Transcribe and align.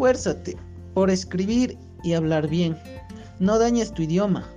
Esfuérzate 0.00 0.56
por 0.94 1.10
escribir 1.10 1.76
y 2.02 2.14
hablar 2.14 2.48
bien. 2.48 2.74
No 3.38 3.58
dañes 3.58 3.92
tu 3.92 4.00
idioma. 4.00 4.48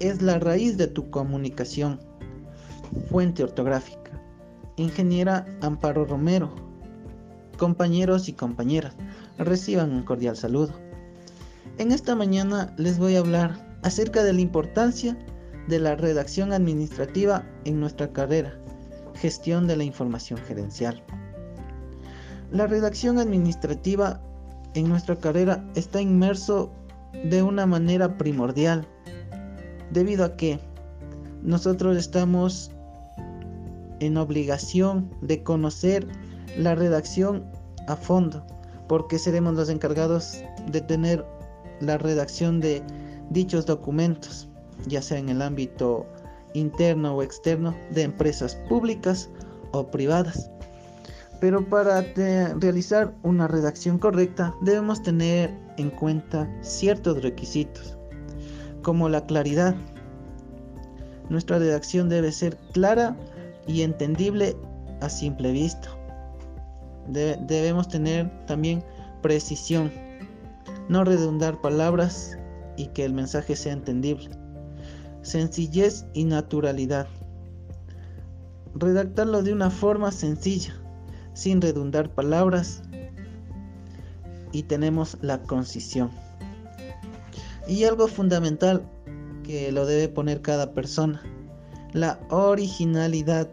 Es 0.00 0.20
la 0.20 0.40
raíz 0.40 0.78
de 0.78 0.88
tu 0.88 1.10
comunicación. 1.10 2.00
Fuente 3.08 3.44
ortográfica. 3.44 4.10
Ingeniera 4.74 5.46
Amparo 5.60 6.06
Romero. 6.06 6.50
Compañeros 7.56 8.28
y 8.28 8.32
compañeras, 8.32 8.94
reciban 9.38 9.92
un 9.92 10.02
cordial 10.02 10.36
saludo. 10.36 10.72
En 11.78 11.92
esta 11.92 12.16
mañana 12.16 12.74
les 12.76 12.98
voy 12.98 13.14
a 13.14 13.20
hablar 13.20 13.78
acerca 13.84 14.24
de 14.24 14.32
la 14.32 14.40
importancia 14.40 15.16
de 15.68 15.78
la 15.78 15.94
redacción 15.94 16.52
administrativa 16.52 17.46
en 17.64 17.78
nuestra 17.78 18.12
carrera, 18.12 18.58
gestión 19.14 19.68
de 19.68 19.76
la 19.76 19.84
información 19.84 20.40
gerencial. 20.40 21.00
La 22.50 22.66
redacción 22.66 23.20
administrativa 23.20 24.20
en 24.74 24.88
nuestra 24.88 25.16
carrera 25.16 25.64
está 25.74 26.00
inmerso 26.00 26.70
de 27.24 27.42
una 27.42 27.66
manera 27.66 28.16
primordial, 28.16 28.86
debido 29.90 30.24
a 30.24 30.36
que 30.36 30.60
nosotros 31.42 31.96
estamos 31.96 32.70
en 34.00 34.16
obligación 34.16 35.10
de 35.20 35.42
conocer 35.42 36.06
la 36.56 36.74
redacción 36.74 37.44
a 37.86 37.96
fondo, 37.96 38.44
porque 38.88 39.18
seremos 39.18 39.54
los 39.54 39.68
encargados 39.68 40.42
de 40.70 40.80
tener 40.80 41.24
la 41.80 41.98
redacción 41.98 42.60
de 42.60 42.82
dichos 43.30 43.66
documentos, 43.66 44.48
ya 44.86 45.02
sea 45.02 45.18
en 45.18 45.28
el 45.28 45.42
ámbito 45.42 46.06
interno 46.54 47.16
o 47.16 47.22
externo 47.22 47.74
de 47.92 48.02
empresas 48.02 48.54
públicas 48.68 49.30
o 49.72 49.90
privadas. 49.90 50.50
Pero 51.40 51.66
para 51.68 52.02
realizar 52.60 53.14
una 53.22 53.48
redacción 53.48 53.98
correcta 53.98 54.54
debemos 54.60 55.02
tener 55.02 55.50
en 55.78 55.90
cuenta 55.90 56.48
ciertos 56.60 57.22
requisitos, 57.22 57.96
como 58.82 59.08
la 59.08 59.24
claridad. 59.24 59.74
Nuestra 61.30 61.58
redacción 61.58 62.08
debe 62.08 62.30
ser 62.32 62.58
clara 62.72 63.16
y 63.66 63.82
entendible 63.82 64.56
a 65.00 65.08
simple 65.08 65.52
vista. 65.52 65.88
debemos 67.08 67.88
tener 67.88 68.30
también 68.46 68.84
precisión, 69.22 69.90
no 70.88 71.04
redundar 71.04 71.60
palabras 71.60 72.36
y 72.76 72.88
que 72.88 73.04
el 73.04 73.14
mensaje 73.14 73.56
sea 73.56 73.72
entendible. 73.72 74.28
Sencillez 75.22 76.04
y 76.12 76.24
naturalidad. 76.24 77.06
Redactarlo 78.74 79.42
de 79.42 79.52
una 79.52 79.70
forma 79.70 80.12
sencilla, 80.12 80.74
sin 81.40 81.62
redundar 81.62 82.10
palabras 82.10 82.82
y 84.52 84.64
tenemos 84.64 85.16
la 85.22 85.40
concisión. 85.40 86.10
Y 87.66 87.84
algo 87.84 88.08
fundamental 88.08 88.86
que 89.42 89.72
lo 89.72 89.86
debe 89.86 90.08
poner 90.08 90.42
cada 90.42 90.74
persona, 90.74 91.22
la 91.94 92.20
originalidad. 92.28 93.48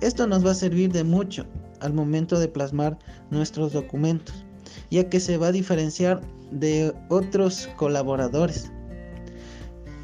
Esto 0.00 0.28
nos 0.28 0.46
va 0.46 0.52
a 0.52 0.54
servir 0.54 0.92
de 0.92 1.02
mucho 1.02 1.44
al 1.80 1.92
momento 1.92 2.38
de 2.38 2.46
plasmar 2.46 2.96
nuestros 3.30 3.72
documentos, 3.72 4.44
ya 4.92 5.08
que 5.08 5.18
se 5.18 5.38
va 5.38 5.48
a 5.48 5.52
diferenciar 5.52 6.20
de 6.52 6.94
otros 7.08 7.68
colaboradores. 7.78 8.70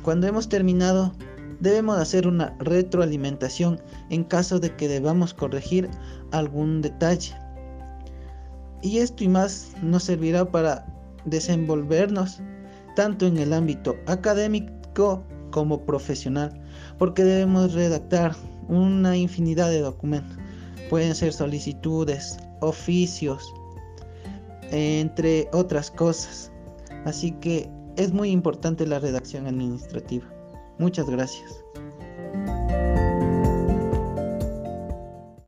Cuando 0.03 0.27
hemos 0.27 0.49
terminado, 0.49 1.13
debemos 1.61 1.99
hacer 1.99 2.27
una 2.27 2.55
retroalimentación 2.59 3.81
en 4.11 4.25
caso 4.25 4.59
de 4.59 4.75
que 4.77 4.89
debamos 4.89 5.35
corregir 5.35 5.89
algún 6.33 6.83
detalle. 6.83 7.35
Y 8.83 8.99
esto 8.99 9.25
y 9.25 9.29
más 9.29 9.73
nos 9.83 10.05
servirá 10.05 10.51
para 10.51 10.87
desenvolvernos 11.25 12.41
tanto 12.95 13.27
en 13.27 13.37
el 13.39 13.53
ámbito 13.53 13.97
académico 14.07 15.23
como 15.51 15.85
profesional, 15.85 16.53
porque 16.99 17.25
debemos 17.25 17.73
redactar 17.73 18.35
una 18.69 19.17
infinidad 19.17 19.71
de 19.71 19.81
documentos. 19.81 20.37
Pueden 20.91 21.15
ser 21.15 21.33
solicitudes, 21.33 22.39
oficios, 22.61 23.53
entre 24.71 25.49
otras 25.53 25.91
cosas. 25.91 26.51
Así 27.05 27.33
que 27.33 27.71
es 27.97 28.13
muy 28.13 28.31
importante 28.31 28.87
la 28.87 28.99
redacción 28.99 29.47
administrativa. 29.47 30.36
Muchas 30.79 31.09
gracias. 31.09 31.65